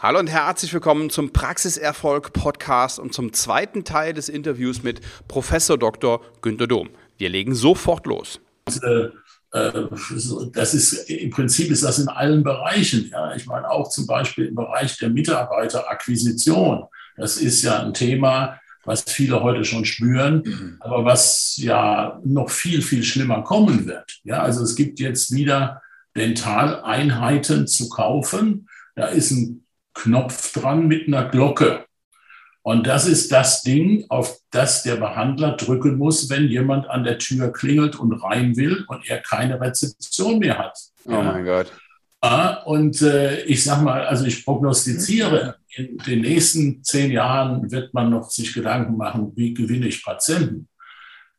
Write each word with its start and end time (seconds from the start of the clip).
Hallo 0.00 0.20
und 0.20 0.28
herzlich 0.28 0.72
willkommen 0.72 1.10
zum 1.10 1.32
Praxiserfolg 1.32 2.32
Podcast 2.32 3.00
und 3.00 3.12
zum 3.12 3.32
zweiten 3.32 3.82
Teil 3.82 4.12
des 4.12 4.28
Interviews 4.28 4.84
mit 4.84 5.00
Professor 5.26 5.76
Dr. 5.76 6.20
Günter 6.40 6.68
Dom. 6.68 6.90
Wir 7.16 7.28
legen 7.28 7.52
sofort 7.56 8.06
los. 8.06 8.38
Äh, 8.80 9.08
das 10.52 10.74
ist 10.74 11.10
im 11.10 11.30
Prinzip 11.30 11.72
ist 11.72 11.82
das 11.82 11.98
in 11.98 12.06
allen 12.06 12.44
Bereichen. 12.44 13.08
Ja, 13.10 13.34
ich 13.34 13.46
meine 13.46 13.68
auch 13.68 13.90
zum 13.90 14.06
Beispiel 14.06 14.46
im 14.46 14.54
Bereich 14.54 14.96
der 14.98 15.08
Mitarbeiterakquisition. 15.08 16.84
Das 17.16 17.36
ist 17.38 17.62
ja 17.62 17.82
ein 17.82 17.92
Thema, 17.92 18.60
was 18.84 19.02
viele 19.02 19.42
heute 19.42 19.64
schon 19.64 19.84
spüren, 19.84 20.44
mhm. 20.44 20.76
aber 20.78 21.04
was 21.04 21.56
ja 21.56 22.20
noch 22.24 22.50
viel 22.50 22.82
viel 22.82 23.02
schlimmer 23.02 23.42
kommen 23.42 23.88
wird. 23.88 24.20
Ja, 24.22 24.42
also 24.44 24.62
es 24.62 24.76
gibt 24.76 25.00
jetzt 25.00 25.34
wieder 25.34 25.82
Dentaleinheiten 26.14 27.66
zu 27.66 27.88
kaufen. 27.88 28.68
Da 28.94 29.06
ist 29.06 29.32
ein 29.32 29.64
Knopf 29.98 30.52
dran 30.52 30.86
mit 30.86 31.06
einer 31.06 31.28
Glocke. 31.28 31.84
Und 32.62 32.86
das 32.86 33.06
ist 33.06 33.32
das 33.32 33.62
Ding, 33.62 34.04
auf 34.08 34.36
das 34.50 34.82
der 34.82 34.96
Behandler 34.96 35.56
drücken 35.56 35.96
muss, 35.96 36.28
wenn 36.28 36.48
jemand 36.48 36.88
an 36.88 37.04
der 37.04 37.18
Tür 37.18 37.52
klingelt 37.52 37.96
und 37.96 38.12
rein 38.12 38.56
will 38.56 38.84
und 38.88 39.08
er 39.08 39.20
keine 39.20 39.60
Rezeption 39.60 40.38
mehr 40.38 40.58
hat. 40.58 40.78
Oh 41.04 41.12
mein 41.12 41.44
Gott. 41.44 41.72
Und 42.66 43.00
äh, 43.00 43.42
ich 43.44 43.64
sage 43.64 43.84
mal, 43.84 44.04
also 44.04 44.26
ich 44.26 44.44
prognostiziere, 44.44 45.56
in 45.74 45.98
den 45.98 46.20
nächsten 46.20 46.82
zehn 46.82 47.10
Jahren 47.12 47.70
wird 47.70 47.94
man 47.94 48.10
noch 48.10 48.28
sich 48.30 48.52
Gedanken 48.52 48.96
machen, 48.96 49.32
wie 49.36 49.54
gewinne 49.54 49.86
ich 49.86 50.04
Patienten. 50.04 50.68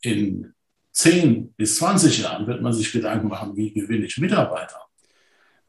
In 0.02 0.53
zehn 0.91 1.53
bis 1.55 1.75
20 1.75 2.23
Jahren 2.23 2.47
wird 2.47 2.61
man 2.61 2.73
sich 2.73 2.91
Gedanken 2.91 3.27
machen, 3.27 3.55
wie 3.55 3.73
gewinne 3.73 4.05
ich 4.05 4.17
Mitarbeiter. 4.17 4.88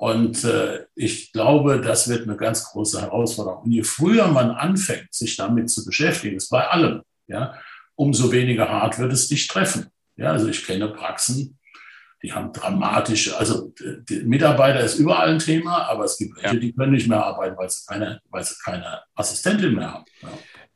Und 0.00 0.44
äh, 0.44 0.86
ich 0.94 1.30
glaube, 1.30 1.78
das 1.78 2.08
wird 2.08 2.22
eine 2.22 2.38
ganz 2.38 2.64
große 2.64 3.02
Herausforderung. 3.02 3.64
Und 3.64 3.72
je 3.72 3.82
früher 3.82 4.28
man 4.28 4.50
anfängt, 4.50 5.12
sich 5.12 5.36
damit 5.36 5.68
zu 5.68 5.84
beschäftigen, 5.84 6.36
ist 6.36 6.48
bei 6.48 6.66
allem, 6.66 7.02
ja, 7.26 7.52
umso 7.96 8.32
weniger 8.32 8.66
hart 8.66 8.98
wird 8.98 9.12
es 9.12 9.28
dich 9.28 9.46
treffen. 9.46 9.88
Ja, 10.16 10.32
also 10.32 10.48
ich 10.48 10.64
kenne 10.64 10.88
Praxen, 10.88 11.58
die 12.22 12.32
haben 12.32 12.50
dramatische, 12.50 13.36
also 13.36 13.74
die 14.08 14.22
Mitarbeiter 14.22 14.80
ist 14.80 14.98
überall 14.98 15.28
ein 15.28 15.38
Thema, 15.38 15.86
aber 15.90 16.04
es 16.04 16.16
gibt 16.16 16.34
welche, 16.36 16.54
ja. 16.54 16.60
die 16.60 16.72
können 16.72 16.92
nicht 16.92 17.06
mehr 17.06 17.22
arbeiten, 17.22 17.58
weil 17.58 17.68
sie 17.68 17.84
keine, 17.86 18.22
weil 18.30 18.42
sie 18.42 18.54
keine 18.64 19.02
Assistentin 19.14 19.74
mehr 19.74 19.92
haben. 19.92 20.04
Ja. 20.22 20.28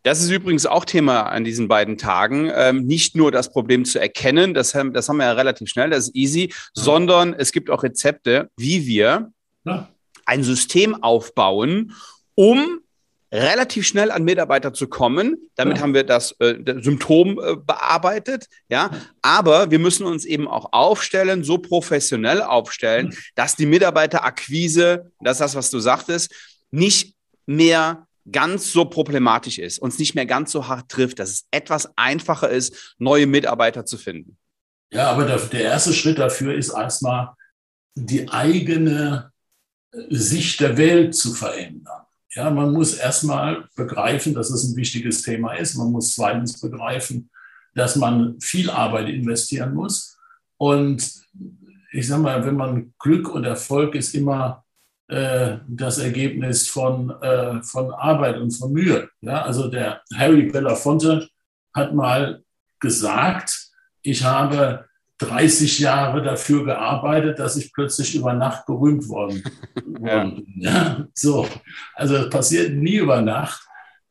Das 0.05 0.21
ist 0.23 0.31
übrigens 0.31 0.67
auch 0.67 0.85
Thema 0.85 1.23
an 1.23 1.45
diesen 1.45 1.67
beiden 1.67 1.97
Tagen. 1.97 2.51
Ähm, 2.55 2.85
nicht 2.87 3.17
nur 3.17 3.33
das 3.33 3.51
Problem 3.51 3.87
zu 3.87 3.99
erkennen, 3.99 4.53
das 4.53 4.75
haben, 4.75 4.93
das 4.93 5.09
haben 5.09 5.17
wir 5.17 5.25
ja 5.25 5.33
relativ 5.33 5.71
schnell, 5.71 5.91
das 5.91 6.09
ist 6.09 6.15
easy, 6.15 6.51
ja. 6.51 6.55
sondern 6.75 7.33
es 7.33 7.53
gibt 7.53 7.71
auch 7.71 7.83
Rezepte, 7.83 8.51
wie 8.57 8.87
wir 8.87 9.33
ja. 9.65 9.89
ein 10.27 10.45
System 10.45 11.03
aufbauen, 11.03 11.95
um 12.35 12.81
relativ 13.33 13.87
schnell 13.87 14.11
an 14.11 14.25
Mitarbeiter 14.25 14.75
zu 14.75 14.89
kommen. 14.89 15.39
Damit 15.55 15.79
ja. 15.79 15.83
haben 15.83 15.95
wir 15.95 16.05
das, 16.05 16.33
äh, 16.39 16.63
das 16.63 16.85
Symptom 16.85 17.41
äh, 17.41 17.57
bearbeitet. 17.57 18.49
Ja, 18.69 18.91
aber 19.23 19.71
wir 19.71 19.79
müssen 19.79 20.05
uns 20.05 20.27
eben 20.27 20.47
auch 20.49 20.69
aufstellen, 20.73 21.45
so 21.45 21.57
professionell 21.57 22.43
aufstellen, 22.43 23.17
dass 23.37 23.57
die 23.57 23.67
Mitarbeiterakquise, 23.67 25.11
das 25.21 25.37
ist 25.37 25.41
das, 25.41 25.55
was 25.55 25.71
du 25.71 25.79
sagtest, 25.79 26.31
nicht 26.71 27.15
mehr 27.47 28.07
ganz 28.31 28.73
so 28.73 28.85
problematisch 28.85 29.59
ist, 29.59 29.79
uns 29.79 29.99
nicht 29.99 30.15
mehr 30.15 30.27
ganz 30.27 30.53
so 30.53 30.69
hart 30.69 30.91
trifft, 30.91 31.19
dass 31.19 31.31
es 31.31 31.47
etwas 31.51 31.91
einfacher 31.97 32.49
ist, 32.49 32.95
neue 32.99 33.27
Mitarbeiter 33.27 33.85
zu 33.85 33.99
finden? 33.99 34.39
Ja, 34.91 35.11
aber 35.11 35.27
der, 35.27 35.39
der 35.39 35.63
erste 35.63 35.93
Schritt 35.93 36.19
dafür 36.19 36.55
ist 36.55 36.71
erstmal 36.71 37.35
die 37.95 38.29
eigene 38.29 39.33
äh, 39.93 39.99
Sicht 40.11 40.61
der 40.61 40.77
Welt 40.77 41.15
zu 41.15 41.33
verändern. 41.33 42.03
Ja, 42.35 42.51
man 42.51 42.73
muss 42.73 42.95
erstmal 42.95 43.69
begreifen, 43.77 44.35
dass 44.35 44.51
es 44.51 44.65
ein 44.65 44.77
wichtiges 44.77 45.23
Thema 45.23 45.55
ist. 45.55 45.77
Man 45.77 45.93
muss 45.93 46.15
zweitens 46.15 46.61
begreifen, 46.61 47.31
dass 47.75 47.97
man 47.97 48.41
viel 48.41 48.71
Arbeit 48.71 49.09
investieren 49.09 49.75
muss. 49.75 50.19
Und 50.57 51.13
ich 51.93 52.09
sage 52.09 52.23
mal, 52.23 52.45
wenn 52.45 52.57
man 52.57 52.93
Glück 52.99 53.29
und 53.29 53.45
Erfolg 53.45 53.95
ist 53.95 54.15
immer 54.15 54.64
äh, 55.09 55.59
das 55.69 55.99
Ergebnis 55.99 56.69
von, 56.69 57.11
äh, 57.23 57.63
von 57.63 57.93
Arbeit 57.93 58.39
und 58.39 58.51
von 58.53 58.73
Mühe. 58.73 59.09
Ja, 59.21 59.43
also 59.43 59.69
der 59.69 60.03
Harry 60.17 60.45
Belafonte 60.45 61.29
hat 61.75 61.95
mal 61.95 62.43
gesagt, 62.81 63.71
ich 64.03 64.25
habe 64.25 64.87
30 65.19 65.79
Jahre 65.79 66.23
dafür 66.23 66.65
gearbeitet, 66.65 67.39
dass 67.39 67.57
ich 67.57 67.73
plötzlich 67.73 68.15
über 68.15 68.33
Nacht 68.33 68.67
berühmt 68.67 69.09
worden 69.09 69.43
bin. 69.75 70.07
ja. 70.07 70.33
ja. 70.57 71.07
so, 71.15 71.47
also 71.95 72.19
das 72.19 72.31
passiert 72.31 72.73
nie 72.73 72.97
über 72.97 73.21
Nacht. 73.21 73.63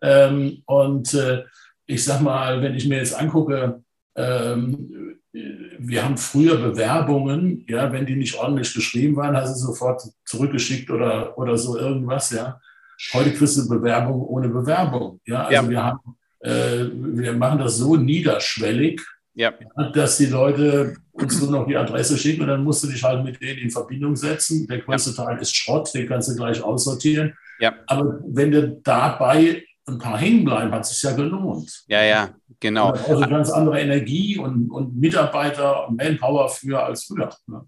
Ähm, 0.01 0.63
und 0.65 1.13
äh, 1.13 1.43
ich 1.85 2.03
sag 2.03 2.21
mal, 2.21 2.61
wenn 2.61 2.75
ich 2.75 2.87
mir 2.87 2.97
jetzt 2.97 3.15
angucke, 3.15 3.83
ähm, 4.15 5.12
wir 5.33 6.05
haben 6.05 6.17
früher 6.17 6.57
Bewerbungen, 6.57 7.65
ja, 7.67 7.91
wenn 7.91 8.05
die 8.05 8.15
nicht 8.15 8.35
ordentlich 8.35 8.73
geschrieben 8.73 9.15
waren, 9.15 9.35
hast 9.35 9.55
du 9.55 9.67
sofort 9.67 10.03
zurückgeschickt 10.25 10.91
oder, 10.91 11.37
oder 11.37 11.57
so 11.57 11.77
irgendwas, 11.77 12.29
ja. 12.31 12.59
Heute 13.13 13.33
kriegst 13.33 13.57
du 13.57 13.67
Bewerbung 13.67 14.21
ohne 14.21 14.49
Bewerbung, 14.49 15.19
ja. 15.25 15.45
Also 15.45 15.53
ja. 15.53 15.69
wir 15.69 15.83
haben, 15.83 16.17
äh, 16.41 16.85
wir 16.93 17.33
machen 17.33 17.59
das 17.59 17.77
so 17.77 17.95
niederschwellig, 17.95 19.01
ja. 19.33 19.51
dass 19.93 20.17
die 20.17 20.27
Leute 20.27 20.97
uns 21.11 21.41
nur 21.41 21.51
noch 21.51 21.67
die 21.67 21.77
Adresse 21.77 22.17
schicken 22.17 22.43
und 22.43 22.49
dann 22.49 22.63
musst 22.63 22.83
du 22.83 22.87
dich 22.87 23.03
halt 23.03 23.23
mit 23.23 23.41
denen 23.41 23.59
in 23.59 23.71
Verbindung 23.71 24.15
setzen. 24.15 24.67
Der 24.67 24.79
größte. 24.79 25.15
Teil 25.15 25.39
ist 25.39 25.55
Schrott, 25.55 25.93
den 25.93 26.07
kannst 26.07 26.29
du 26.29 26.35
gleich 26.35 26.61
aussortieren. 26.61 27.33
Ja. 27.59 27.73
Aber 27.87 28.19
wenn 28.27 28.51
du 28.51 28.79
dabei 28.83 29.63
ein 29.85 29.97
paar 29.97 30.17
hängen 30.17 30.45
bleiben, 30.45 30.71
hat 30.71 30.81
es 30.81 30.89
sich 30.89 31.03
ja 31.03 31.15
gelohnt. 31.15 31.83
Ja, 31.87 32.03
ja, 32.03 32.29
genau. 32.59 32.91
Also 32.91 33.21
ganz 33.21 33.49
andere 33.49 33.81
Energie 33.81 34.37
und, 34.37 34.69
und 34.69 34.95
Mitarbeiter 34.95 35.87
und 35.87 35.97
Manpower 35.97 36.49
für 36.49 36.83
als 36.83 37.05
früher. 37.05 37.29
Ne? 37.47 37.67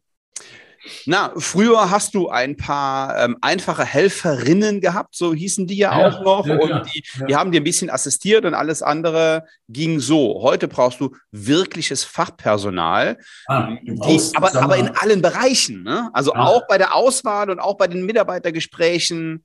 Na, 1.05 1.33
früher 1.37 1.89
hast 1.89 2.13
du 2.13 2.29
ein 2.29 2.57
paar 2.57 3.17
ähm, 3.23 3.37
einfache 3.41 3.83
Helferinnen 3.83 4.81
gehabt, 4.81 5.15
so 5.15 5.33
hießen 5.33 5.65
die 5.67 5.77
ja, 5.77 5.99
ja 5.99 6.07
auch 6.07 6.23
noch. 6.23 6.45
Ja, 6.45 6.57
und 6.57 6.69
ja, 6.69 6.79
die, 6.81 7.03
die, 7.27 7.35
haben 7.35 7.51
dir 7.51 7.61
ein 7.61 7.63
bisschen 7.63 7.89
assistiert 7.89 8.45
und 8.45 8.53
alles 8.53 8.81
andere 8.81 9.45
ging 9.67 9.99
so. 9.99 10.41
Heute 10.41 10.67
brauchst 10.67 11.01
du 11.01 11.15
wirkliches 11.31 12.03
Fachpersonal, 12.03 13.17
ah, 13.47 13.69
die, 13.81 14.21
aber, 14.35 14.55
aber 14.55 14.77
in 14.77 14.89
allen 14.89 15.21
Bereichen. 15.21 15.83
Ne? 15.83 16.09
Also 16.13 16.33
auch 16.33 16.67
bei 16.67 16.77
der 16.77 16.95
Auswahl 16.95 17.49
und 17.49 17.59
auch 17.59 17.77
bei 17.77 17.87
den 17.87 18.05
Mitarbeitergesprächen, 18.05 19.43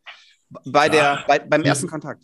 bei 0.67 0.89
der, 0.89 1.25
bei, 1.27 1.39
beim 1.39 1.63
ersten 1.63 1.89
Kontakt. 1.89 2.23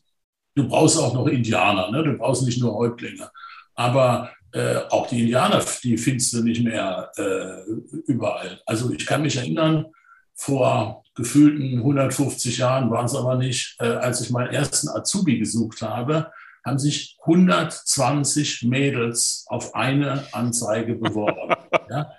Du 0.57 0.67
brauchst 0.67 0.99
auch 0.99 1.13
noch 1.13 1.27
Indianer, 1.27 1.91
ne? 1.91 2.03
du 2.03 2.15
brauchst 2.15 2.43
nicht 2.43 2.61
nur 2.61 2.75
Häuptlinge. 2.75 3.31
Aber 3.75 4.31
äh, 4.53 4.79
auch 4.89 5.07
die 5.07 5.21
Indianer, 5.21 5.63
die 5.85 5.99
findest 5.99 6.33
du 6.33 6.43
nicht 6.43 6.65
mehr 6.65 7.11
äh, 7.19 7.71
überall. 8.07 8.59
Also 8.65 8.91
ich 8.91 9.05
kann 9.05 9.21
mich 9.21 9.37
erinnern, 9.37 9.87
vor 10.35 11.05
gefühlten 11.15 11.79
150 11.79 12.57
Jahren 12.57 12.91
waren 12.91 13.05
es 13.05 13.15
aber 13.15 13.37
nicht, 13.37 13.77
äh, 13.81 13.85
als 13.85 14.23
ich 14.23 14.31
meinen 14.31 14.53
ersten 14.53 14.89
Azubi 14.89 15.39
gesucht 15.39 15.83
habe, 15.83 16.33
haben 16.65 16.79
sich 16.79 17.19
120 17.21 18.63
Mädels 18.63 19.45
auf 19.49 19.75
eine 19.75 20.25
Anzeige 20.33 20.95
beworben. 20.95 21.55
ja? 21.91 22.11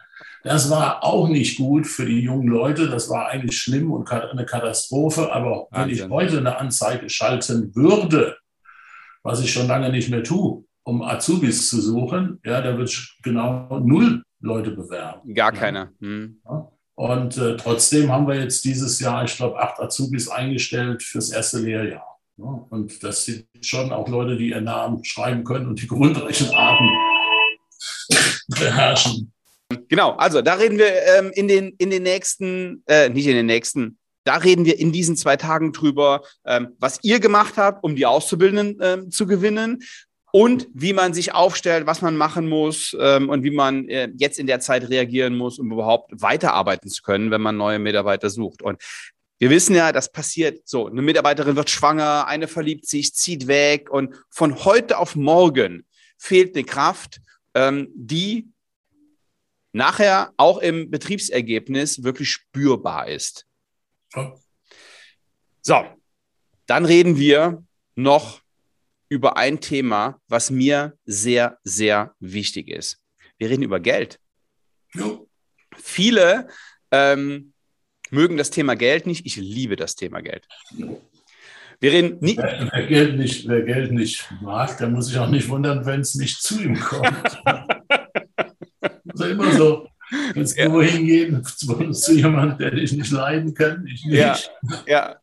Das 0.44 0.70
war 0.70 1.04
auch 1.04 1.28
nicht 1.28 1.58
gut 1.58 1.88
für 1.88 2.06
die 2.06 2.22
jungen 2.22 2.48
Leute. 2.48 2.90
Das 2.90 3.10
war 3.10 3.28
eigentlich 3.28 3.60
schlimm 3.60 3.92
und 3.92 4.10
eine 4.10 4.46
Katastrophe. 4.46 5.32
Aber 5.32 5.68
wenn 5.72 5.90
ich 5.90 6.08
heute 6.08 6.38
eine 6.38 6.58
Anzeige 6.58 7.10
schalten 7.10 7.76
würde, 7.76 8.38
was 9.24 9.42
ich 9.42 9.52
schon 9.52 9.68
lange 9.68 9.90
nicht 9.90 10.10
mehr 10.10 10.24
tue, 10.24 10.64
um 10.84 11.02
Azubis 11.02 11.70
zu 11.70 11.82
suchen, 11.82 12.40
ja, 12.46 12.62
da 12.62 12.78
wird 12.78 13.16
genau 13.24 13.80
null 13.80 14.24
Leute 14.40 14.72
bewerben. 14.72 15.34
Gar 15.34 15.52
keine. 15.52 15.92
Hm. 16.00 16.40
Ja. 16.46 16.72
Und 16.96 17.38
äh, 17.38 17.58
trotzdem 17.58 18.12
haben 18.12 18.28
wir 18.28 18.42
jetzt 18.42 18.64
dieses 18.64 19.00
Jahr, 19.00 19.24
ich 19.24 19.36
glaube, 19.36 19.60
acht 19.60 19.80
Azubis 19.80 20.30
eingestellt 20.30 21.04
fürs 21.04 21.30
erste 21.30 21.60
Lehrjahr. 21.60 22.20
Ja. 22.38 22.66
Und 22.70 23.04
das 23.04 23.26
sind 23.26 23.48
schon 23.62 23.92
auch 23.92 24.08
Leute, 24.08 24.38
die 24.38 24.50
ihren 24.50 24.64
Namen 24.64 25.04
schreiben 25.04 25.44
können 25.44 25.68
und 25.68 25.82
die 25.82 25.88
Grundrechenarten 25.88 26.90
beherrschen. 28.48 29.34
Genau, 29.90 30.12
also 30.12 30.42
da 30.42 30.54
reden 30.54 30.78
wir 30.78 30.92
ähm, 31.18 31.32
in, 31.34 31.48
den, 31.48 31.74
in 31.78 31.90
den 31.90 32.04
nächsten, 32.04 32.84
äh, 32.88 33.10
nicht 33.10 33.28
in 33.28 33.36
den 33.36 33.46
nächsten, 33.46 33.98
da 34.24 34.36
reden 34.36 34.66
wir 34.66 34.80
in 34.80 34.92
diesen 34.92 35.16
zwei 35.18 35.36
Tagen 35.36 35.74
drüber, 35.74 36.22
ähm, 36.46 36.76
was 36.80 37.00
ihr 37.04 37.20
gemacht 37.20 37.58
habt, 37.58 37.84
um 37.84 37.96
die 37.96 38.06
Auszubildenden 38.06 38.78
ähm, 38.82 39.12
zu 39.12 39.28
gewinnen 39.28 39.84
und 40.32 40.68
wie 40.74 40.94
man 40.94 41.14
sich 41.14 41.34
aufstellt, 41.34 41.86
was 41.86 42.02
man 42.02 42.16
machen 42.16 42.48
muss 42.48 42.96
ähm, 43.00 43.30
und 43.30 43.44
wie 43.44 43.52
man 43.52 43.88
äh, 43.90 44.10
jetzt 44.18 44.40
in 44.40 44.48
der 44.48 44.60
Zeit 44.60 44.90
reagieren 44.90 45.36
muss, 45.38 45.60
um 45.60 45.72
überhaupt 45.72 46.12
weiterarbeiten 46.14 46.90
zu 46.90 47.02
können, 47.02 47.32
wenn 47.32 47.42
man 47.42 47.58
neue 47.58 47.80
Mitarbeiter 47.80 48.30
sucht. 48.30 48.62
Und 48.62 48.82
wir 49.40 49.50
wissen 49.50 49.76
ja, 49.76 49.92
das 49.92 50.12
passiert 50.12 50.68
so. 50.68 50.88
Eine 50.88 51.02
Mitarbeiterin 51.02 51.56
wird 51.56 51.70
schwanger, 51.70 52.28
eine 52.28 52.48
verliebt 52.48 52.88
sich, 52.88 53.14
zieht 53.14 53.48
weg 53.48 53.90
und 53.90 54.16
von 54.30 54.64
heute 54.66 54.98
auf 54.98 55.16
morgen 55.16 55.86
fehlt 56.18 56.56
eine 56.56 56.66
Kraft, 56.66 57.20
ähm, 57.54 57.90
die 57.96 58.48
nachher 59.78 60.34
auch 60.38 60.58
im 60.58 60.90
Betriebsergebnis 60.90 62.04
wirklich 62.04 62.32
spürbar 62.32 63.08
ist. 63.08 63.46
So, 65.62 65.86
Dann 66.66 66.86
reden 66.86 67.18
wir 67.18 67.64
noch 67.96 68.42
über 69.08 69.38
ein 69.38 69.62
Thema, 69.62 70.20
was 70.28 70.50
mir 70.50 70.98
sehr, 71.06 71.60
sehr 71.64 72.14
wichtig 72.20 72.68
ist. 72.68 73.00
Wir 73.38 73.50
reden 73.50 73.64
über 73.64 73.80
Geld. 73.80 74.20
Ja. 74.94 75.20
Viele 75.78 76.48
ähm, 76.92 77.54
mögen 78.10 78.36
das 78.36 78.50
Thema 78.50 78.76
Geld 78.76 79.06
nicht. 79.06 79.26
Ich 79.26 79.36
liebe 79.38 79.76
das 79.76 79.96
Thema 79.96 80.22
Geld. 80.22 80.48
Wir 81.80 81.92
reden 81.92 82.18
nie 82.20 82.36
wer, 82.38 82.70
wer, 82.74 82.88
Geld 82.88 83.18
nicht, 83.18 83.48
wer 83.48 83.62
Geld 83.62 83.92
nicht 83.92 84.28
mag, 84.42 84.78
der 84.80 84.90
muss 84.90 85.08
sich 85.08 85.20
auch 85.20 85.30
nicht 85.30 85.48
wundern, 85.48 85.86
wenn 85.86 86.02
es 86.02 86.16
nicht 86.16 86.42
zu 86.42 86.60
ihm 86.60 86.80
kommt. 86.80 87.42
immer 89.40 89.52
so. 89.54 89.88
Kannst 90.34 90.58
ja. 90.58 90.70
du 90.70 90.82
hingehen 90.82 91.44
zu, 91.44 91.92
zu 91.92 92.14
jemandem, 92.14 92.58
der 92.58 92.72
dich 92.72 92.94
nicht 92.94 93.12
leiden 93.12 93.54
kann? 93.54 93.86
Ich 93.88 94.06
nicht. 94.06 94.18
Ja, 94.18 94.38
ja. 94.88 95.16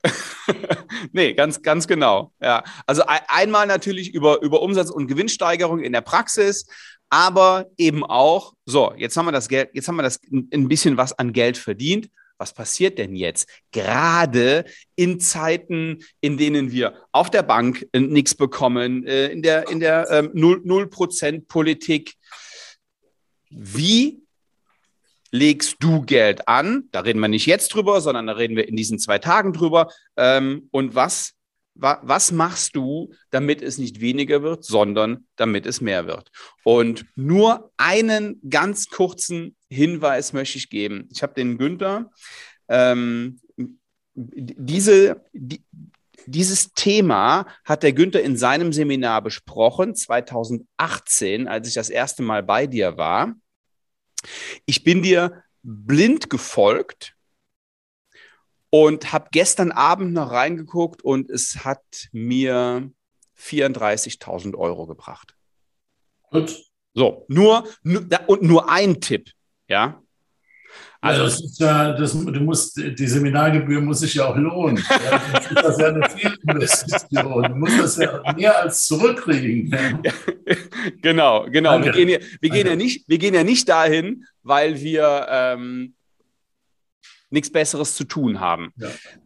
nee, 1.12 1.32
ganz, 1.32 1.62
ganz 1.62 1.88
genau. 1.88 2.32
Ja. 2.40 2.62
Also 2.86 3.02
einmal 3.06 3.66
natürlich 3.66 4.12
über, 4.12 4.42
über 4.42 4.60
Umsatz- 4.60 4.90
und 4.90 5.06
Gewinnsteigerung 5.06 5.80
in 5.80 5.92
der 5.92 6.02
Praxis, 6.02 6.66
aber 7.08 7.66
eben 7.78 8.04
auch, 8.04 8.52
so, 8.66 8.92
jetzt 8.96 9.16
haben 9.16 9.26
wir 9.26 9.32
das 9.32 9.48
Geld, 9.48 9.70
jetzt 9.72 9.88
haben 9.88 9.96
wir 9.96 10.02
das 10.02 10.20
ein 10.30 10.68
bisschen 10.68 10.98
was 10.98 11.18
an 11.18 11.32
Geld 11.32 11.56
verdient 11.56 12.10
was 12.38 12.52
passiert 12.52 12.98
denn 12.98 13.14
jetzt? 13.14 13.48
Gerade 13.72 14.64
in 14.96 15.20
Zeiten, 15.20 16.00
in 16.20 16.36
denen 16.36 16.72
wir 16.72 16.94
auf 17.12 17.30
der 17.30 17.42
Bank 17.42 17.86
äh, 17.92 18.00
nichts 18.00 18.34
bekommen, 18.34 19.06
äh, 19.06 19.28
in 19.28 19.42
der, 19.42 19.68
in 19.70 19.80
der 19.80 20.10
ähm, 20.10 20.30
0%-Politik. 20.34 22.14
Wie 23.56 24.22
legst 25.30 25.76
du 25.80 26.02
Geld 26.02 26.48
an? 26.48 26.88
Da 26.92 27.00
reden 27.00 27.20
wir 27.20 27.28
nicht 27.28 27.46
jetzt 27.46 27.74
drüber, 27.74 28.00
sondern 28.00 28.26
da 28.26 28.34
reden 28.34 28.56
wir 28.56 28.68
in 28.68 28.76
diesen 28.76 28.98
zwei 28.98 29.18
Tagen 29.18 29.52
drüber. 29.52 29.90
Ähm, 30.16 30.68
und 30.70 30.94
was 30.94 31.34
was 31.74 32.30
machst 32.30 32.76
du, 32.76 33.12
damit 33.30 33.60
es 33.60 33.78
nicht 33.78 34.00
weniger 34.00 34.42
wird, 34.42 34.64
sondern 34.64 35.26
damit 35.36 35.66
es 35.66 35.80
mehr 35.80 36.06
wird? 36.06 36.30
Und 36.62 37.04
nur 37.16 37.72
einen 37.76 38.40
ganz 38.48 38.88
kurzen 38.88 39.56
Hinweis 39.68 40.32
möchte 40.32 40.58
ich 40.58 40.70
geben. 40.70 41.08
Ich 41.10 41.22
habe 41.22 41.34
den 41.34 41.58
Günther, 41.58 42.10
ähm, 42.68 43.40
diese, 44.14 45.24
die, 45.32 45.64
dieses 46.26 46.72
Thema 46.74 47.46
hat 47.64 47.82
der 47.82 47.92
Günther 47.92 48.22
in 48.22 48.36
seinem 48.36 48.72
Seminar 48.72 49.22
besprochen, 49.22 49.96
2018, 49.96 51.48
als 51.48 51.66
ich 51.66 51.74
das 51.74 51.90
erste 51.90 52.22
Mal 52.22 52.44
bei 52.44 52.68
dir 52.68 52.96
war. 52.96 53.34
Ich 54.66 54.84
bin 54.84 55.02
dir 55.02 55.42
blind 55.62 56.30
gefolgt 56.30 57.14
und 58.70 59.12
habe 59.12 59.28
gestern 59.32 59.72
Abend 59.72 60.12
noch 60.12 60.30
reingeguckt 60.30 61.02
und 61.02 61.30
es 61.30 61.64
hat 61.64 62.08
mir 62.12 62.90
34.000 63.38 64.56
Euro 64.56 64.86
gebracht. 64.86 65.34
Gut. 66.30 66.64
So, 66.94 67.24
nur, 67.28 67.68
nur, 67.82 68.06
und 68.28 68.42
nur 68.42 68.70
ein 68.70 69.00
Tipp, 69.00 69.30
ja. 69.68 70.02
Also, 71.04 71.20
ja, 71.20 71.24
das 71.26 71.40
ist 71.40 71.60
ja, 71.60 71.92
das, 71.92 72.12
du 72.12 72.40
musst, 72.40 72.76
die 72.78 73.06
Seminargebühr 73.06 73.80
muss 73.82 74.00
sich 74.00 74.14
ja 74.14 74.26
auch 74.26 74.36
lohnen. 74.36 74.82
Ja, 74.88 75.20
das 75.54 75.70
ist 75.70 75.80
ja 75.80 75.88
eine 75.88 76.08
Fehlinvestition. 76.08 77.42
Du 77.42 77.54
musst 77.56 77.78
das 77.78 77.96
ja 77.98 78.22
mehr 78.34 78.58
als 78.58 78.86
zurückkriegen. 78.86 79.70
Ja. 80.02 80.12
genau, 81.02 81.46
genau. 81.50 81.82
Wir 81.82 81.92
gehen, 81.92 82.08
ja, 82.08 82.18
wir, 82.40 82.50
gehen 82.50 82.66
ja 82.66 82.74
nicht, 82.74 83.06
wir 83.06 83.18
gehen 83.18 83.34
ja 83.34 83.44
nicht 83.44 83.68
dahin, 83.68 84.24
weil 84.42 84.80
wir 84.80 85.26
ähm, 85.28 85.94
nichts 87.28 87.52
Besseres 87.52 87.94
zu 87.94 88.04
tun 88.04 88.40
haben. 88.40 88.72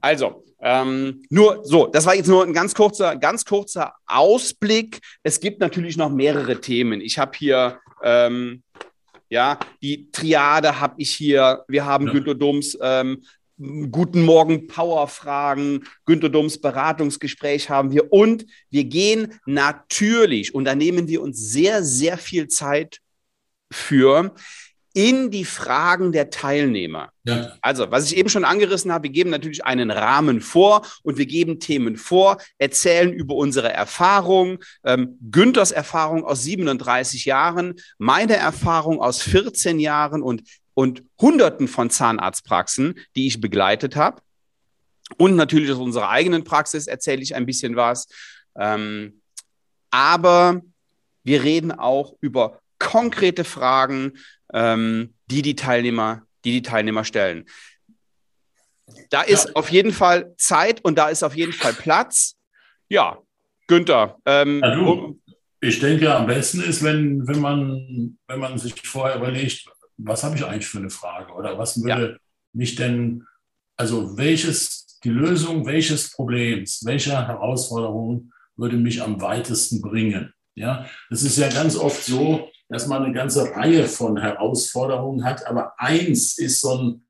Also, 0.01 0.43
ähm, 0.61 1.23
nur 1.31 1.61
so, 1.65 1.87
das 1.87 2.07
war 2.07 2.17
jetzt 2.17 2.27
nur 2.27 2.45
ein 2.45 2.53
ganz 2.53 2.75
kurzer, 2.75 3.15
ganz 3.15 3.45
kurzer 3.45 3.95
Ausblick. 4.07 4.99
Es 5.23 5.39
gibt 5.39 5.61
natürlich 5.61 5.97
noch 5.97 6.11
mehrere 6.11 6.61
Themen. 6.61 7.01
Ich 7.01 7.21
habe 7.21 7.39
hier 7.39 7.79
ähm, 8.03 8.65
ja 9.29 9.59
die 9.83 10.11
Triade 10.11 10.81
habe 10.81 10.95
ich 10.99 11.11
hier. 11.11 11.65
Wir 11.69 11.85
haben 11.85 12.07
ja. 12.07 12.13
Günter 12.13 12.35
Dums 12.35 12.77
ähm, 12.81 13.23
Guten 13.91 14.23
Morgen 14.23 14.69
Power-Fragen, 14.69 15.85
Günter 16.05 16.29
Dums 16.29 16.61
Beratungsgespräch 16.61 17.69
haben 17.69 17.91
wir 17.91 18.13
und 18.13 18.47
wir 18.71 18.85
gehen 18.85 19.41
natürlich 19.47 20.55
und 20.55 20.65
da 20.65 20.77
nehmen 20.77 21.09
wir 21.09 21.23
uns 21.23 21.51
sehr, 21.51 21.83
sehr 21.83 22.19
viel 22.19 22.47
Zeit 22.47 23.01
für 23.73 24.33
in 24.99 25.31
die 25.31 25.45
Fragen 25.45 26.11
der 26.11 26.29
Teilnehmer. 26.29 27.13
Ja. 27.23 27.53
Also, 27.61 27.93
was 27.93 28.11
ich 28.11 28.17
eben 28.17 28.29
schon 28.29 28.45
angerissen 28.45 28.93
habe, 28.93 29.05
wir 29.05 29.13
geben 29.13 29.31
natürlich 29.31 29.65
einen 29.65 29.93
Rahmen 29.93 30.41
vor 30.41 30.85
und 31.05 31.19
wir 31.19 31.27
geben 31.27 31.61
Themen 31.61 31.97
vor, 31.97 32.39
erzählen 32.59 33.13
über 33.13 33.37
unsere 33.37 33.73
Erfahrung, 33.73 34.59
ähm, 34.83 35.17
Günthers 35.31 35.71
Erfahrung 35.71 36.25
aus 36.25 36.43
37 36.43 37.27
Jahren, 37.27 37.77
meine 37.99 38.35
Erfahrung 38.35 39.01
aus 39.01 39.23
14 39.23 39.79
Jahren 39.79 40.21
und, 40.21 40.43
und 40.75 41.05
Hunderten 41.21 41.69
von 41.69 41.91
Zahnarztpraxen, 41.91 42.99
die 43.15 43.29
ich 43.29 43.41
begleitet 43.41 43.95
habe. 43.95 44.21
Und 45.17 45.37
natürlich 45.37 45.71
aus 45.71 45.79
unserer 45.79 46.09
eigenen 46.09 46.43
Praxis 46.43 46.89
erzähle 46.89 47.23
ich 47.23 47.37
ein 47.37 47.47
bisschen 47.47 47.77
was. 47.77 48.09
Ähm, 48.59 49.21
aber 49.93 50.61
wir 51.23 51.45
reden 51.45 51.71
auch 51.71 52.17
über 52.21 52.59
konkrete 52.81 53.45
Fragen, 53.45 54.15
ähm, 54.53 55.15
die 55.27 55.43
die 55.43 55.57
Teilnehmer, 55.57 56.23
die 56.45 56.53
die 56.53 56.63
Teilnehmer 56.63 57.05
stellen. 57.05 57.47
Da 59.11 59.23
ist 59.23 59.49
ja. 59.49 59.55
auf 59.55 59.71
jeden 59.71 59.93
Fall 59.93 60.35
Zeit 60.37 60.85
und 60.85 60.97
da 60.97 61.09
ist 61.09 61.23
auf 61.23 61.37
jeden 61.37 61.53
Fall 61.53 61.73
Platz. 61.75 62.37
Ja, 62.89 63.19
Günther. 63.67 64.17
Ähm, 64.25 64.63
du, 64.63 65.21
ich 65.61 65.81
denke, 65.81 66.15
am 66.15 66.27
besten 66.27 66.63
ist, 66.63 66.83
wenn, 66.83 67.27
wenn, 67.27 67.41
man, 67.41 68.19
wenn 68.27 68.41
man 68.41 68.59
sich 68.59 68.75
vorher 68.87 69.17
überlegt, 69.17 69.67
was 69.99 70.23
habe 70.23 70.37
ich 70.37 70.45
eigentlich 70.45 70.67
für 70.67 70.79
eine 70.79 70.91
Frage 70.91 71.33
oder 71.33 71.59
was 71.59 71.83
würde 71.83 72.13
ja. 72.13 72.17
mich 72.53 72.77
denn, 72.77 73.25
also 73.77 74.17
welches, 74.17 74.99
die 75.05 75.11
Lösung 75.11 75.67
welches 75.67 76.13
Problems, 76.13 76.85
welcher 76.85 77.27
Herausforderung 77.27 78.33
würde 78.57 78.77
mich 78.77 79.03
am 79.03 79.21
weitesten 79.21 79.81
bringen? 79.81 80.33
Ja, 80.55 80.87
das 81.11 81.23
ist 81.23 81.39
ja 81.39 81.49
ganz 81.49 81.77
oft 81.77 82.03
so, 82.05 82.51
dass 82.69 82.87
man 82.87 83.03
eine 83.03 83.15
ganze 83.15 83.55
Reihe 83.55 83.87
von 83.87 84.17
Herausforderungen 84.19 85.25
hat, 85.25 85.47
aber 85.47 85.73
eins 85.79 86.39
ist 86.39 86.61
so 86.61 86.79
ein, 86.79 87.07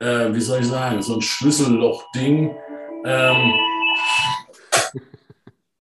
äh, 0.00 0.32
wie 0.34 0.40
soll 0.40 0.60
ich 0.60 0.66
sagen, 0.66 1.02
so 1.02 1.14
ein 1.14 1.22
Schlüsselloch-Ding. 1.22 2.54
Ähm, 3.04 3.52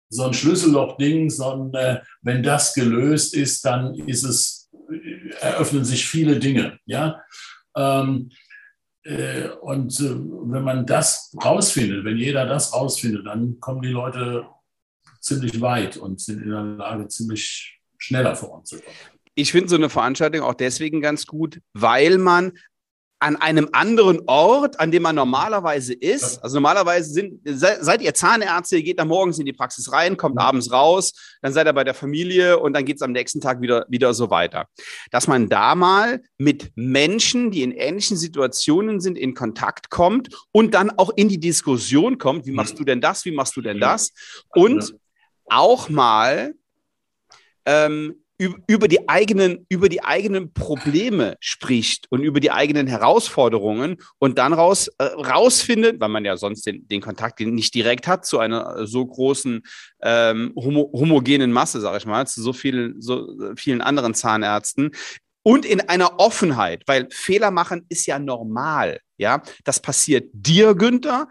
so 0.09 0.25
ein 0.25 0.35
Schlüsselloch-Ding, 0.35 1.31
sondern 1.31 1.75
äh, 1.75 2.01
wenn 2.23 2.43
das 2.43 2.75
gelöst 2.75 3.35
ist, 3.35 3.65
dann 3.65 3.95
ist 3.95 4.25
es, 4.25 4.71
eröffnen 5.41 5.85
sich 5.85 6.07
viele 6.07 6.39
Dinge. 6.39 6.79
Ja? 6.85 7.23
Ähm, 7.77 8.31
äh, 9.05 9.49
und 9.61 9.99
äh, 10.01 10.15
wenn 10.15 10.65
man 10.65 10.87
das 10.87 11.35
rausfindet, 11.43 12.05
wenn 12.05 12.19
jeder 12.19 12.47
das 12.47 12.73
rausfindet, 12.73 13.27
dann 13.27 13.59
kommen 13.61 13.83
die 13.83 13.89
Leute 13.89 14.47
ziemlich 15.21 15.61
weit 15.61 15.97
und 15.97 16.21
sind 16.21 16.43
in 16.43 16.51
der 16.51 16.63
Lage, 16.63 17.09
ziemlich 17.09 17.81
schneller 17.99 18.35
voranzukommen. 18.35 19.12
Ich 19.35 19.53
finde 19.53 19.69
so 19.69 19.77
eine 19.77 19.89
Veranstaltung 19.89 20.43
auch 20.43 20.55
deswegen 20.55 21.01
ganz 21.01 21.27
gut, 21.27 21.61
weil 21.73 22.19
man 22.19 22.53
an 23.23 23.37
einem 23.37 23.69
anderen 23.71 24.21
Ort, 24.27 24.81
an 24.81 24.91
dem 24.91 25.05
man 25.05 25.15
normalerweise 25.15 25.95
ist. 25.95 26.43
Also 26.43 26.57
normalerweise 26.57 27.09
sind, 27.09 27.41
seid 27.45 28.03
ihr 28.03 28.15
Zahnärzte, 28.15 28.79
ihr 28.79 28.83
geht 28.83 28.99
dann 28.99 29.07
morgens 29.07 29.39
in 29.39 29.47
die 29.47 29.53
Praxis 29.53 29.93
rein, 29.93 30.17
kommt 30.17 30.41
abends 30.41 30.73
raus, 30.73 31.13
dann 31.41 31.53
seid 31.53 31.69
ihr 31.69 31.73
bei 31.73 31.85
der 31.85 31.95
Familie 31.95 32.59
und 32.59 32.73
dann 32.73 32.85
geht 32.85 32.97
es 32.97 33.03
am 33.03 33.13
nächsten 33.13 33.41
Tag 33.41 33.61
wieder, 33.61 33.87
wieder 33.89 34.13
so 34.13 34.29
weiter. 34.31 34.67
Dass 35.13 35.29
man 35.29 35.49
da 35.49 35.77
mal 35.77 36.21
mit 36.37 36.73
Menschen, 36.75 37.53
die 37.53 37.63
in 37.63 37.71
ähnlichen 37.71 38.17
Situationen 38.17 39.01
sind, 39.01 39.17
in 39.17 39.35
Kontakt 39.35 39.89
kommt 39.89 40.29
und 40.51 40.75
dann 40.75 40.91
auch 40.91 41.11
in 41.15 41.29
die 41.29 41.39
Diskussion 41.39 42.19
kommt, 42.19 42.45
wie 42.47 42.53
machst 42.53 42.77
du 42.81 42.85
denn 42.85 43.01
das, 43.01 43.25
wie 43.25 43.33
machst 43.33 43.57
du 43.57 43.61
denn 43.61 43.79
das? 43.79 44.11
Und 44.49 44.97
auch 45.47 45.89
mal 45.89 46.55
ähm, 47.67 48.22
über 48.67 48.89
die 48.89 49.09
eigenen, 49.09 49.67
über 49.69 49.89
die 49.89 50.03
eigenen 50.03 50.53
Probleme 50.53 51.37
spricht 51.41 52.07
und 52.11 52.23
über 52.23 52.41
die 52.41 52.51
eigenen 52.51 52.87
Herausforderungen 52.87 53.99
und 54.19 54.39
dann 54.39 54.53
raus, 54.53 54.89
äh, 54.99 55.05
rausfindet, 55.05 56.01
weil 56.01 56.09
man 56.09 56.25
ja 56.25 56.37
sonst 56.37 56.67
den, 56.67 56.87
den 56.89 57.01
Kontakt 57.01 57.41
nicht 57.41 57.75
direkt 57.75 58.07
hat 58.07 58.27
zu 58.27 58.39
einer 58.39 58.87
so 58.87 59.05
großen 59.05 59.63
ähm, 60.03 60.53
homo, 60.57 60.91
homogenen 60.93 61.53
Masse, 61.53 61.81
sage 61.81 61.99
ich 61.99 62.07
mal, 62.07 62.27
zu 62.27 62.43
so 62.43 62.53
vielen, 62.53 63.01
so 63.01 63.29
vielen 63.57 63.81
anderen 63.81 64.15
Zahnärzten, 64.15 64.93
und 65.45 65.65
in 65.65 65.81
einer 65.81 66.21
Offenheit, 66.21 66.85
weil 66.87 67.09
Fehler 67.11 67.51
machen 67.51 67.85
ist 67.89 68.07
ja 68.07 68.19
normal. 68.19 69.01
Ja, 69.17 69.43
das 69.65 69.81
passiert 69.81 70.31
dir, 70.33 70.75
Günther. 70.75 71.29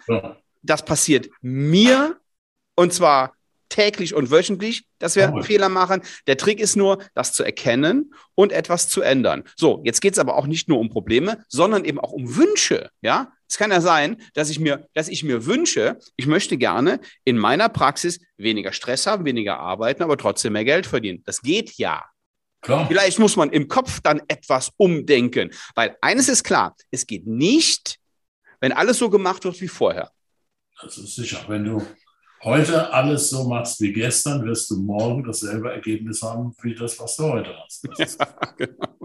Das 0.62 0.84
passiert 0.84 1.30
mir. 1.41 2.20
Und 2.75 2.94
zwar 2.94 3.34
täglich 3.71 4.13
und 4.13 4.29
wöchentlich, 4.29 4.85
dass 4.99 5.15
wir 5.15 5.33
oh. 5.33 5.41
Fehler 5.41 5.69
machen. 5.69 6.01
Der 6.27 6.37
Trick 6.37 6.59
ist 6.59 6.75
nur, 6.75 6.99
das 7.15 7.33
zu 7.33 7.43
erkennen 7.43 8.13
und 8.35 8.51
etwas 8.51 8.89
zu 8.89 9.01
ändern. 9.01 9.43
So, 9.55 9.81
jetzt 9.83 10.01
geht 10.01 10.13
es 10.13 10.19
aber 10.19 10.35
auch 10.35 10.45
nicht 10.45 10.67
nur 10.67 10.79
um 10.79 10.89
Probleme, 10.89 11.43
sondern 11.47 11.85
eben 11.85 11.99
auch 11.99 12.11
um 12.11 12.35
Wünsche. 12.35 12.89
Ja, 13.01 13.31
Es 13.47 13.57
kann 13.57 13.71
ja 13.71 13.81
sein, 13.81 14.21
dass 14.33 14.49
ich 14.49 14.59
mir, 14.59 14.87
dass 14.93 15.07
ich 15.07 15.23
mir 15.23 15.45
wünsche, 15.45 15.97
ich 16.15 16.27
möchte 16.27 16.57
gerne 16.57 16.99
in 17.23 17.37
meiner 17.37 17.69
Praxis 17.69 18.19
weniger 18.37 18.73
Stress 18.73 19.07
haben, 19.07 19.25
weniger 19.25 19.59
arbeiten, 19.59 20.03
aber 20.03 20.17
trotzdem 20.17 20.53
mehr 20.53 20.65
Geld 20.65 20.85
verdienen. 20.85 21.23
Das 21.25 21.41
geht 21.41 21.77
ja. 21.77 22.05
Klar. 22.61 22.87
Vielleicht 22.87 23.17
muss 23.17 23.35
man 23.37 23.49
im 23.49 23.67
Kopf 23.67 24.01
dann 24.01 24.21
etwas 24.27 24.71
umdenken, 24.77 25.49
weil 25.73 25.97
eines 26.01 26.29
ist 26.29 26.43
klar, 26.43 26.75
es 26.91 27.07
geht 27.07 27.25
nicht, 27.25 27.97
wenn 28.59 28.71
alles 28.71 28.99
so 28.99 29.09
gemacht 29.09 29.43
wird 29.45 29.59
wie 29.61 29.67
vorher. 29.67 30.11
Das 30.81 30.97
ist 30.97 31.15
sicher. 31.15 31.43
Wenn 31.47 31.63
du 31.63 31.81
heute 32.43 32.91
alles 32.91 33.29
so 33.29 33.48
machst 33.48 33.79
wie 33.81 33.93
gestern, 33.93 34.45
wirst 34.45 34.69
du 34.71 34.77
morgen 34.77 35.24
dasselbe 35.24 35.71
Ergebnis 35.71 36.21
haben 36.21 36.53
wie 36.62 36.75
das, 36.75 37.00
was 37.00 37.15
du 37.15 37.24
heute 37.24 37.55
hast. 37.57 37.88
Ja, 37.98 38.05
genau. 38.57 39.01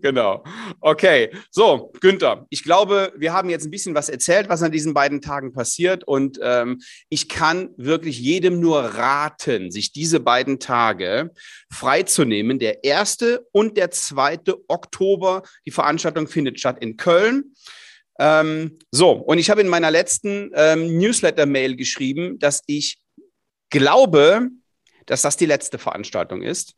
genau. 0.00 0.44
Okay. 0.80 1.30
So, 1.50 1.92
Günther, 2.00 2.46
ich 2.50 2.64
glaube, 2.64 3.12
wir 3.16 3.32
haben 3.32 3.50
jetzt 3.50 3.66
ein 3.66 3.70
bisschen 3.70 3.94
was 3.94 4.08
erzählt, 4.08 4.48
was 4.48 4.62
an 4.62 4.72
diesen 4.72 4.94
beiden 4.94 5.20
Tagen 5.20 5.52
passiert. 5.52 6.04
Und 6.04 6.38
ähm, 6.42 6.80
ich 7.08 7.28
kann 7.28 7.70
wirklich 7.76 8.18
jedem 8.18 8.60
nur 8.60 8.80
raten, 8.80 9.70
sich 9.70 9.92
diese 9.92 10.20
beiden 10.20 10.58
Tage 10.58 11.30
freizunehmen. 11.70 12.58
Der 12.58 12.84
erste 12.84 13.46
und 13.52 13.76
der 13.76 13.90
zweite 13.90 14.56
Oktober. 14.68 15.42
Die 15.66 15.70
Veranstaltung 15.70 16.28
findet 16.28 16.58
statt 16.58 16.78
in 16.80 16.96
Köln. 16.96 17.54
Ähm, 18.20 18.78
so, 18.90 19.12
und 19.12 19.38
ich 19.38 19.48
habe 19.48 19.62
in 19.62 19.68
meiner 19.68 19.90
letzten 19.90 20.50
ähm, 20.54 20.98
Newsletter-Mail 20.98 21.74
geschrieben, 21.76 22.38
dass 22.38 22.62
ich 22.66 23.00
glaube, 23.70 24.50
dass 25.06 25.22
das 25.22 25.38
die 25.38 25.46
letzte 25.46 25.78
Veranstaltung 25.78 26.42
ist 26.42 26.74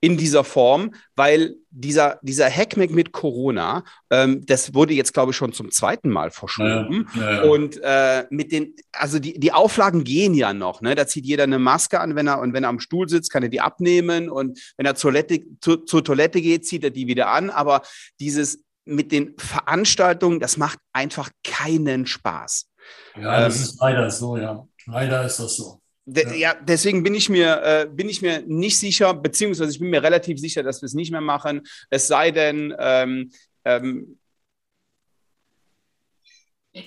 in 0.00 0.16
dieser 0.16 0.44
Form, 0.44 0.94
weil 1.16 1.56
dieser, 1.70 2.20
dieser 2.22 2.48
Hackmack 2.48 2.90
mit 2.90 3.12
Corona, 3.12 3.82
ähm, 4.10 4.44
das 4.46 4.74
wurde 4.74 4.94
jetzt, 4.94 5.14
glaube 5.14 5.32
ich, 5.32 5.36
schon 5.36 5.52
zum 5.52 5.70
zweiten 5.70 6.10
Mal 6.10 6.30
verschoben. 6.30 7.08
Ja, 7.16 7.20
ja, 7.20 7.44
ja. 7.44 7.50
Und 7.50 7.80
äh, 7.82 8.26
mit 8.30 8.52
den, 8.52 8.76
also 8.92 9.18
die, 9.18 9.40
die 9.40 9.52
Auflagen 9.52 10.04
gehen 10.04 10.34
ja 10.34 10.52
noch. 10.52 10.82
Ne? 10.82 10.94
Da 10.94 11.06
zieht 11.06 11.24
jeder 11.26 11.44
eine 11.44 11.58
Maske 11.58 11.98
an, 11.98 12.14
wenn 12.14 12.28
er 12.28 12.40
und 12.40 12.52
wenn 12.52 12.64
er 12.64 12.68
am 12.68 12.78
Stuhl 12.78 13.08
sitzt, 13.08 13.32
kann 13.32 13.42
er 13.42 13.48
die 13.48 13.60
abnehmen. 13.60 14.28
Und 14.28 14.60
wenn 14.76 14.86
er 14.86 14.94
zur 14.94 15.10
Toilette, 15.10 15.40
zu, 15.60 15.78
zur 15.78 16.04
Toilette 16.04 16.40
geht, 16.40 16.66
zieht 16.66 16.84
er 16.84 16.90
die 16.90 17.06
wieder 17.06 17.30
an. 17.30 17.50
Aber 17.50 17.82
dieses 18.20 18.62
mit 18.84 19.12
den 19.12 19.34
Veranstaltungen, 19.38 20.40
das 20.40 20.56
macht 20.56 20.78
einfach 20.92 21.30
keinen 21.42 22.06
Spaß. 22.06 22.70
Ja, 23.16 23.40
das 23.40 23.56
ähm, 23.56 23.62
ist 23.62 23.80
leider 23.80 24.10
so, 24.10 24.36
ja. 24.36 24.66
Leider 24.86 25.24
ist 25.24 25.38
das 25.38 25.56
so. 25.56 25.80
De, 26.06 26.38
ja. 26.38 26.54
deswegen 26.54 27.02
bin 27.02 27.14
ich 27.14 27.30
mir 27.30 27.62
äh, 27.62 27.86
bin 27.90 28.10
ich 28.10 28.20
mir 28.20 28.42
nicht 28.46 28.78
sicher, 28.78 29.14
beziehungsweise 29.14 29.70
ich 29.70 29.78
bin 29.78 29.88
mir 29.88 30.02
relativ 30.02 30.38
sicher, 30.38 30.62
dass 30.62 30.82
wir 30.82 30.86
es 30.86 30.92
nicht 30.92 31.10
mehr 31.10 31.22
machen. 31.22 31.62
Es 31.88 32.06
sei 32.08 32.30
denn, 32.30 32.74
ähm, 32.78 33.30
ähm, 33.64 34.18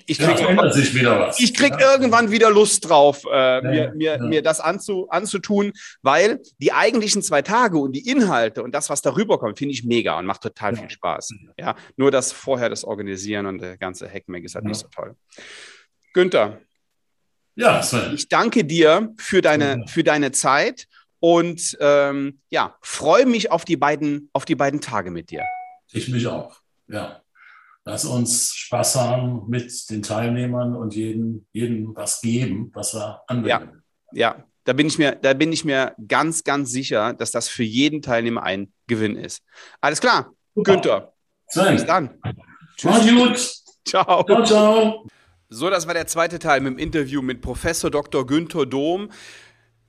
ich 0.05 0.17
krieg, 0.19 0.37
ja, 0.37 0.71
sich 0.73 0.93
wieder 0.93 1.17
was. 1.17 1.39
Ich 1.39 1.53
krieg 1.53 1.73
ja. 1.79 1.93
irgendwann 1.93 2.29
wieder 2.29 2.51
Lust 2.51 2.89
drauf, 2.89 3.23
äh, 3.31 3.61
mir, 3.61 3.93
mir, 3.95 4.17
mir 4.21 4.41
das 4.41 4.59
anzu, 4.59 5.07
anzutun, 5.09 5.71
weil 6.01 6.41
die 6.57 6.73
eigentlichen 6.73 7.21
zwei 7.21 7.41
Tage 7.41 7.77
und 7.77 7.93
die 7.93 8.09
Inhalte 8.09 8.63
und 8.63 8.75
das, 8.75 8.89
was 8.89 9.01
darüber 9.01 9.39
kommt, 9.39 9.57
finde 9.57 9.73
ich 9.73 9.85
mega 9.85 10.19
und 10.19 10.25
macht 10.25 10.41
total 10.41 10.75
viel 10.75 10.89
Spaß. 10.89 11.33
Ja, 11.57 11.75
nur 11.95 12.11
das 12.11 12.33
vorher 12.33 12.67
das 12.67 12.83
Organisieren 12.83 13.45
und 13.45 13.61
der 13.61 13.77
ganze 13.77 14.09
Hackmack 14.11 14.43
ist 14.43 14.55
halt 14.55 14.65
nicht 14.65 14.79
so 14.79 14.87
toll. 14.89 15.15
Günther, 16.13 16.59
ja, 17.55 17.81
Sven. 17.81 18.13
ich 18.13 18.27
danke 18.27 18.65
dir 18.65 19.13
für 19.17 19.41
deine, 19.41 19.85
für 19.87 20.03
deine 20.03 20.33
Zeit 20.33 20.87
und 21.21 21.77
ähm, 21.79 22.41
ja, 22.49 22.75
freue 22.81 23.25
mich 23.25 23.51
auf 23.51 23.63
die 23.63 23.77
beiden, 23.77 24.29
auf 24.33 24.43
die 24.43 24.55
beiden 24.55 24.81
Tage 24.81 25.11
mit 25.11 25.31
dir. 25.31 25.43
Ich 25.93 26.09
mich 26.09 26.27
auch. 26.27 26.57
Ja 26.89 27.21
lass 27.87 28.05
uns 28.05 28.53
Spaß 28.53 28.97
haben 28.97 29.47
mit 29.47 29.89
den 29.89 30.03
Teilnehmern 30.03 30.75
und 30.75 30.93
jedem, 30.93 31.45
jedem 31.53 31.95
was 31.95 32.21
geben, 32.21 32.69
was 32.73 32.93
wir 32.93 33.21
anwenden. 33.27 33.81
Ja, 34.11 34.35
ja. 34.35 34.43
Da 34.65 34.73
bin, 34.73 34.87
ich 34.87 34.97
mir, 34.97 35.13
da 35.15 35.33
bin 35.33 35.53
ich 35.53 35.63
mir 35.63 35.95
ganz, 36.09 36.43
ganz 36.43 36.71
sicher, 36.71 37.13
dass 37.13 37.31
das 37.31 37.47
für 37.47 37.63
jeden 37.63 38.01
Teilnehmer 38.01 38.43
ein 38.43 38.73
Gewinn 38.87 39.15
ist. 39.15 39.41
Alles 39.79 40.01
klar, 40.01 40.33
Super. 40.55 40.73
Günther. 40.73 41.13
Sven. 41.47 41.75
Bis 41.75 41.85
dann. 41.85 42.19
Tschüss. 42.75 43.07
gut. 43.09 43.53
Ciao. 43.85 44.25
Ciao, 44.25 44.43
ciao. 44.43 45.07
So, 45.47 45.69
das 45.69 45.87
war 45.87 45.93
der 45.93 46.07
zweite 46.07 46.39
Teil 46.39 46.59
mit 46.59 46.73
dem 46.73 46.79
Interview 46.79 47.21
mit 47.21 47.39
Professor 47.39 47.89
Dr. 47.89 48.27
Günther 48.27 48.65
Dom. 48.65 49.09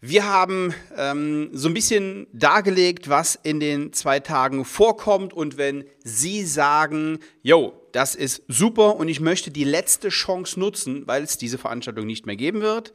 Wir 0.00 0.24
haben 0.24 0.72
ähm, 0.96 1.50
so 1.52 1.66
ein 1.66 1.74
bisschen 1.74 2.28
dargelegt, 2.32 3.08
was 3.08 3.34
in 3.34 3.58
den 3.58 3.92
zwei 3.92 4.20
Tagen 4.20 4.64
vorkommt. 4.64 5.32
Und 5.32 5.58
wenn 5.58 5.84
Sie 6.04 6.44
sagen, 6.44 7.18
yo, 7.42 7.77
das 7.92 8.14
ist 8.14 8.42
super 8.48 8.96
und 8.96 9.08
ich 9.08 9.20
möchte 9.20 9.50
die 9.50 9.64
letzte 9.64 10.08
Chance 10.08 10.58
nutzen, 10.58 11.06
weil 11.06 11.22
es 11.22 11.38
diese 11.38 11.58
Veranstaltung 11.58 12.06
nicht 12.06 12.26
mehr 12.26 12.36
geben 12.36 12.60
wird, 12.60 12.92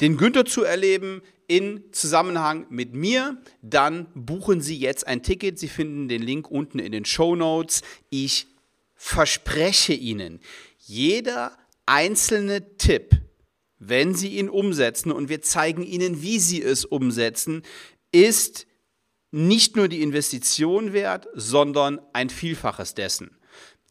den 0.00 0.16
Günther 0.16 0.44
zu 0.44 0.64
erleben 0.64 1.22
in 1.46 1.84
Zusammenhang 1.92 2.66
mit 2.70 2.94
mir, 2.94 3.40
dann 3.62 4.08
buchen 4.14 4.60
Sie 4.60 4.76
jetzt 4.76 5.06
ein 5.06 5.22
Ticket. 5.22 5.58
Sie 5.58 5.68
finden 5.68 6.08
den 6.08 6.22
Link 6.22 6.50
unten 6.50 6.78
in 6.78 6.92
den 6.92 7.04
Show 7.04 7.36
Notes. 7.36 7.82
Ich 8.10 8.46
verspreche 8.94 9.92
Ihnen, 9.92 10.40
jeder 10.78 11.56
einzelne 11.86 12.76
Tipp, 12.78 13.10
wenn 13.78 14.14
Sie 14.14 14.38
ihn 14.38 14.48
umsetzen 14.48 15.12
und 15.12 15.28
wir 15.28 15.42
zeigen 15.42 15.82
Ihnen, 15.82 16.22
wie 16.22 16.38
Sie 16.38 16.62
es 16.62 16.84
umsetzen, 16.84 17.62
ist 18.12 18.66
nicht 19.30 19.76
nur 19.76 19.88
die 19.88 20.02
Investition 20.02 20.92
wert, 20.92 21.28
sondern 21.34 22.00
ein 22.12 22.30
Vielfaches 22.30 22.94
dessen. 22.94 23.36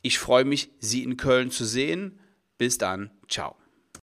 Ich 0.02 0.20
freue 0.20 0.46
mich, 0.46 0.72
Sie 0.80 1.04
in 1.04 1.18
Köln 1.18 1.52
zu 1.52 1.66
sehen. 1.66 2.20
Bis 2.58 2.78
dann. 2.78 3.12
Ciao. 3.28 3.61